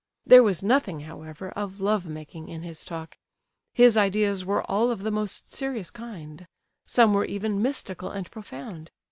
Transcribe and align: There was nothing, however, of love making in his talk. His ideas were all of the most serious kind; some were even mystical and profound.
There 0.25 0.41
was 0.41 0.63
nothing, 0.63 1.01
however, 1.01 1.49
of 1.49 1.79
love 1.79 2.07
making 2.07 2.47
in 2.49 2.63
his 2.63 2.83
talk. 2.83 3.19
His 3.71 3.95
ideas 3.95 4.43
were 4.43 4.63
all 4.63 4.89
of 4.89 5.03
the 5.03 5.11
most 5.11 5.53
serious 5.53 5.91
kind; 5.91 6.47
some 6.87 7.13
were 7.13 7.25
even 7.25 7.61
mystical 7.61 8.09
and 8.09 8.25
profound. 8.31 8.89